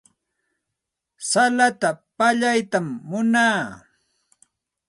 [1.29, 3.57] Salata pallaytam munaa.